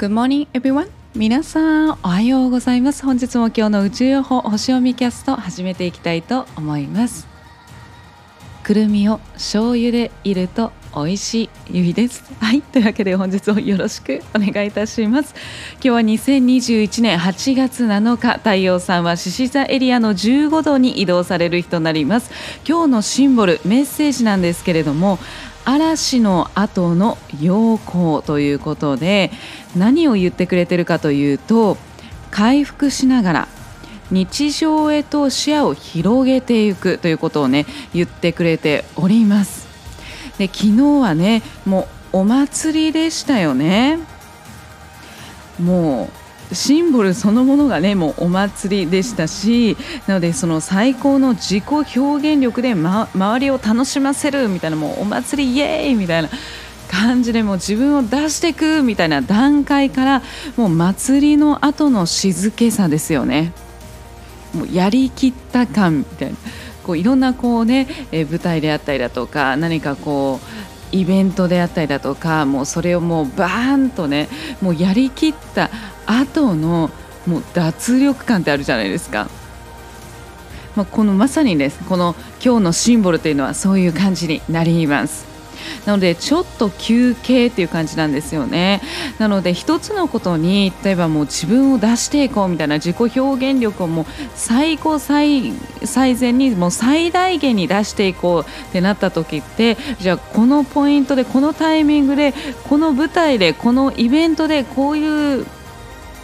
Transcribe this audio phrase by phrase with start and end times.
[0.00, 0.88] Good morning everyone.
[1.14, 3.04] 皆さんおはようございます。
[3.04, 7.28] 本日も今日の宇宙予報星読みキャスト始めていきたいと思います。
[8.62, 12.24] くるみを醤油でいると美味しいゆいです。
[12.40, 12.62] はい。
[12.62, 15.34] というわけで本日もよろしくお願いいたします。
[15.74, 22.30] 今日は2021年8月7日太陽さんは獅子座エリアの15度に移動される日となります。
[22.66, 25.18] 今日のシンボルメッセージなんですけれども
[25.64, 29.30] 嵐の後の陽光ということで
[29.76, 31.76] 何を言ってくれてるかというと
[32.30, 33.48] 回復しながら
[34.10, 39.68] 日常へと視野を広げていくということをね言ってくれております。
[40.38, 43.98] で昨日はねもうお祭りでしたよね。
[45.60, 46.19] もう
[46.52, 56.28] シンボルそのものがねもうお祭りでしたしなのでその最高の自己表現力で、ま、周りを楽しませるみたいなもうお祭りイエーイみたいな
[56.90, 60.22] 感じでもう自分を出していくみたいな段階から
[60.56, 63.52] もう祭りの後の静けさですよね。
[64.52, 66.36] もうやりきった感みたいな
[66.82, 74.28] こういろんなこうね、舞台であったりだとか何かこうイベントであったりだとかもうそれをもうバーンとね
[74.60, 75.70] もうやりきった
[76.18, 76.90] 後の
[77.26, 79.28] もう脱力感ってあるじゃないですか。
[80.76, 85.30] まあ、このまさにですこの今日のシンボルというのはそういう感じになります。
[85.86, 88.80] なのでちょっと休憩っていう感じなんですよね
[89.18, 95.52] なので一つのことに例えばもう自分を出していこうみたいな自己表現力をもう最高最
[95.84, 102.34] 最善にもう最大限に出していこうってなった時ってじゃあこのポイントでこのタイミングで
[102.68, 105.46] この舞台でこのイベントでこういう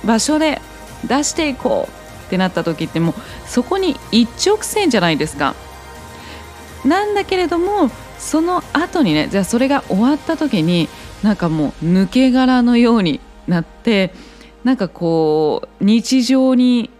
[0.05, 0.61] 場所で
[1.07, 3.15] 出していこうってなった時ってもう
[3.47, 5.55] そこに一直線じゃないですか。
[6.85, 10.89] なんだけれどもその後にねじゃあそれが終わった時に
[11.23, 14.13] なんかもう抜け殻のようになって
[14.65, 16.91] なんかこう日常に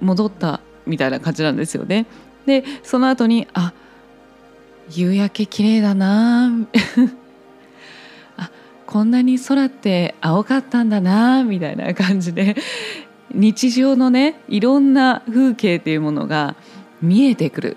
[0.00, 2.06] 戻ったみたいな感じなんですよね。
[2.46, 3.72] でその後にあ
[4.90, 6.50] 夕焼け綺麗だな
[8.88, 12.56] こんなに空って青かったんだなみたいな感じで
[13.30, 16.56] 日常のねいろんな風景っていうものが
[17.02, 17.76] 見えてくる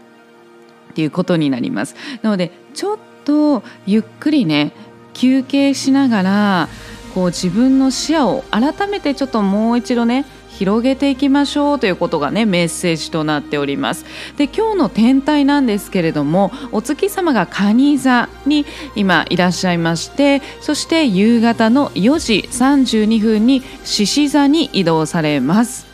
[0.92, 1.98] っていうことになります。
[2.22, 4.72] なのでちょっとゆっくりね
[5.14, 6.70] 休憩しながら
[7.14, 10.26] こう自分の視野を改めてちょっともう一度ね
[10.62, 14.06] 広げていきましょうということがねメッセージとなっております。
[14.38, 25.88] で今日の天体なんですけれどもお月様が蟹座に今いらっしゃいましてそして夕方の4時32分に獅子座に移動されます。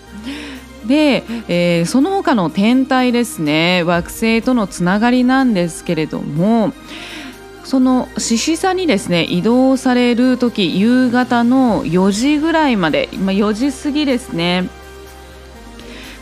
[0.86, 6.74] で、えー、その他の天体ですね惑星とのつながりなんですけれども
[7.68, 14.70] その獅子座にですね移動される時夕方の4時ぐらいまで、まあ、4時過ぎですね、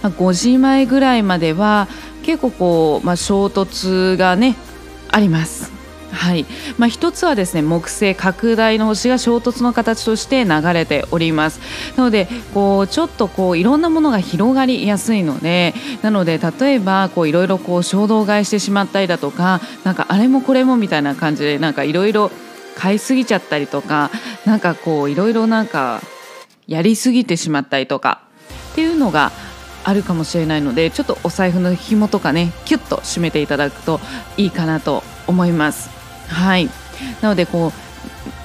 [0.02, 1.88] ま、5時前ぐらいまでは
[2.24, 4.56] 結構こう、まあ、衝突がね
[5.12, 5.75] あります。
[6.16, 6.46] はい
[6.78, 11.60] まあ、一つはですね木星拡大の星が衝突の形として流れております
[11.98, 22.32] なのでこうちょっとこういろんなものが広がりやすいのでなので例えばこういろいろこう衝動買いしてしまったりだとかなんかあれもこれもみたいな感じでなんかいろいろ
[22.76, 24.10] 買いすぎちゃったりとか
[24.46, 26.02] なんかこういろいろなんか
[26.68, 28.22] やりすぎてしまったりとか
[28.72, 29.32] っていうのが
[29.84, 34.00] あるかもしれないのでちょっとお財布の紐とかねキュッと締めていただくと
[34.36, 35.95] いいかなと思います。
[36.28, 36.70] はい。
[37.22, 37.72] なのでこ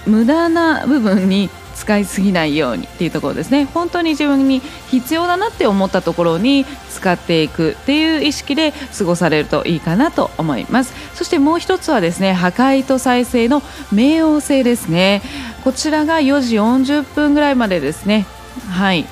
[0.07, 3.65] う無駄な部分に使いすぎないようにっていうところですね。
[3.65, 10.93] 本当に自分に必要だなって思ったところに使っていくっていう意識で過ごされるといいかなと思います。
[11.15, 15.23] そしてもう一つはですね破壊と再生の冥王星ですね。
[15.65, 18.27] こちらが4時40分ぐらいまでですね。
[18.69, 19.07] はい。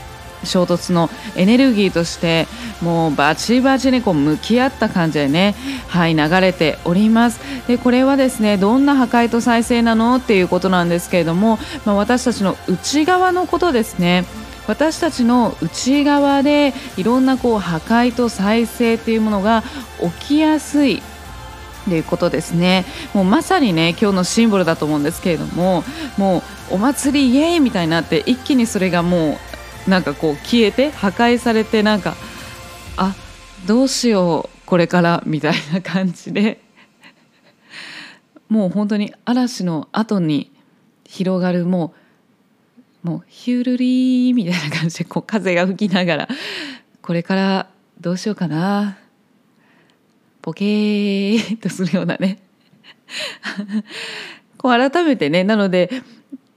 [0.44, 2.46] 衝突のエネルギーとして
[2.80, 5.54] もうバチバチにこう向き合った感じでね
[5.88, 7.40] はい流れております。
[7.66, 14.24] でこれはですねどんな破壊と再生なのっていうことなんですけれども、まあ、私たちの内側のことですね。
[14.66, 19.64] 私たちの内側でいろんなこう破壊と再生っていうものが
[20.20, 21.02] 起きやすい
[21.88, 22.84] ということですね。
[23.14, 25.84] もうまさにね今日のシンボルだと思うんですけれども
[26.18, 29.38] もうお祭りイエーイみたいになって一気にそれがもう
[29.88, 32.14] なんかこう消えて破壊されてなんか
[32.96, 33.14] あ
[33.66, 36.60] どうしようこれからみたいな感じで。
[38.48, 40.50] もう本当に嵐の後に
[41.04, 41.92] 広がるも
[43.04, 46.28] うもうヒュルリーみたいな感じでこう風が吹きながら
[47.02, 47.70] これから
[48.00, 48.98] どうしようかな。
[50.42, 52.38] ポケーっとするようなね。
[54.58, 55.90] こう改めてねなので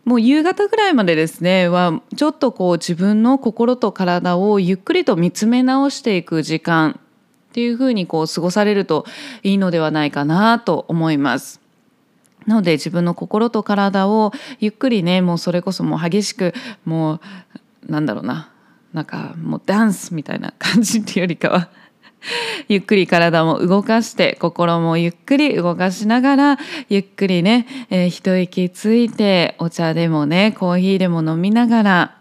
[0.05, 6.99] もう夕方ぐらいまでですねはちょっとこう自分の心と体をゆっくりと見つめ直していく時間
[7.51, 9.05] っていうふうにこう過ごされると
[9.43, 11.61] いいのではないかなと思います。
[12.47, 16.53] なので自分の心と体をゆっくりねもうそれこそもう激しく
[16.85, 18.51] もうなんだろうな
[18.93, 21.69] なんかもうダンスみたいな感じっていうよりかは
[22.67, 26.57] ゆっくり体も動かして心もゆっくり動かしながら
[26.89, 32.17] ゆっくりね、えー、一息ついてお茶でもねコーヒーでも飲みながら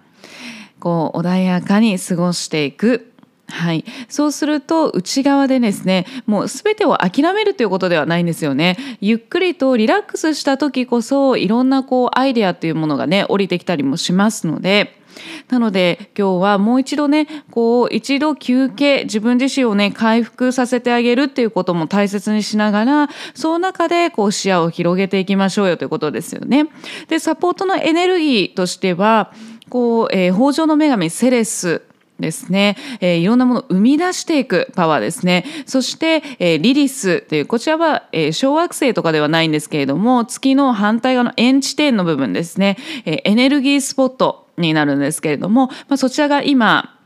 [0.79, 3.10] こう穏やかに過ごしていく。
[3.51, 8.77] はい、そうすると内側でですねもう全てを諦めるということではないんですよね。
[9.01, 15.01] ゆっくりとリラックスした時こそいろんなこうアイデアというものがね降りてきたりもしますので。
[15.49, 26.69] なので今日はもう一度ねこう一度休憩自分自身をね回復させてあげるっていうことも大切にしながらその中でこう視野を広げていきましょうよということですよね。
[27.09, 29.33] でサポートのエネルギーとしては
[29.69, 31.83] こう、えー、北条の女神セレス
[32.21, 35.45] ですね、えー、いろんなものを生み出していくパワーですね。
[35.67, 46.99] そして、えー、リリスというこちらは、えー、小惑星とかではないんですけれども月の反対側の円地点の部分ですね、えー、エネルギースポットになるんですけれども、まあ、そちらが今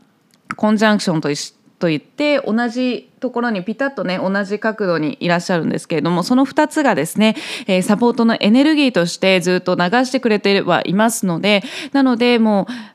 [0.55, 1.29] コンジャンクションと
[1.77, 7.35] といって同じところにピタッとね同じ角度にいらっしゃるんですけれどもその2つがですね、
[7.67, 12.67] え、サポートのエネルギーとしてずっと流してくれてはいますのでなのでも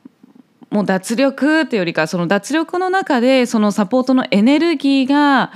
[0.71, 5.51] もう脱力っていうよりかその脱力の中でそのサポートのエネルギーが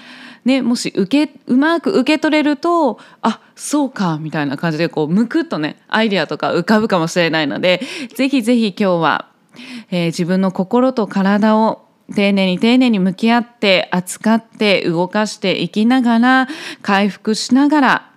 [0.45, 7.81] ね、もし受けうまく受け取れるとあそうかみたいな感じでこうむくっとねアイデアとか浮かぶかもしれないので
[8.13, 9.31] ぜひぜひ今日は、
[9.89, 16.47] えー、自分の心と体を丁寧に丁寧に向き合って扱って動かしていきながら
[16.83, 18.11] 回復しながら、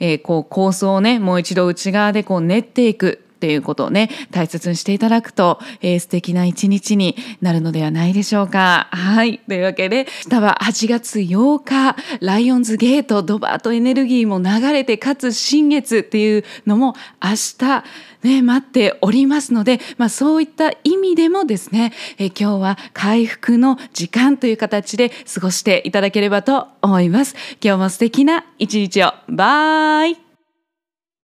[0.00, 3.24] えー、こう構想をねもう一度内側でこう練っていく。
[3.38, 8.88] っていうことをね大切にしていただくと、えー、素敵な一日になるのではないでしょうか。
[8.90, 17.84] はいというわけで明日は8月8日ライオンズゲートドバートエネルギーも流れてかつ新月っていうのも明日
[18.22, 27.36] ね、待っておりますので、まあ、そういった意味でもですね、え今日は回復の時間という形で過ごしていただければと思います。
[27.62, 29.12] 今日も素敵な一日を。
[29.28, 30.27] バイ